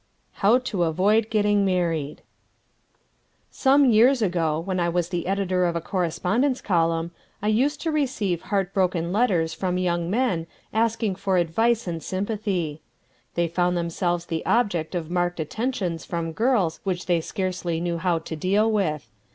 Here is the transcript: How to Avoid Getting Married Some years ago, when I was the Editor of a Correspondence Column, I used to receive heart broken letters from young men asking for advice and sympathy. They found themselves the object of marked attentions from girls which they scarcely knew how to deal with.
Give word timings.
How 0.41 0.57
to 0.57 0.81
Avoid 0.81 1.29
Getting 1.29 1.63
Married 1.63 2.23
Some 3.51 3.85
years 3.85 4.23
ago, 4.23 4.59
when 4.59 4.79
I 4.79 4.89
was 4.89 5.09
the 5.09 5.27
Editor 5.27 5.65
of 5.67 5.75
a 5.75 5.79
Correspondence 5.79 6.59
Column, 6.59 7.11
I 7.39 7.49
used 7.49 7.79
to 7.81 7.91
receive 7.91 8.41
heart 8.41 8.73
broken 8.73 9.11
letters 9.13 9.53
from 9.53 9.77
young 9.77 10.09
men 10.09 10.47
asking 10.73 11.17
for 11.17 11.37
advice 11.37 11.85
and 11.85 12.01
sympathy. 12.01 12.81
They 13.35 13.47
found 13.47 13.77
themselves 13.77 14.25
the 14.25 14.43
object 14.43 14.95
of 14.95 15.11
marked 15.11 15.39
attentions 15.39 16.03
from 16.03 16.31
girls 16.31 16.79
which 16.83 17.05
they 17.05 17.21
scarcely 17.21 17.79
knew 17.79 17.99
how 17.99 18.17
to 18.17 18.35
deal 18.35 18.71
with. 18.71 19.07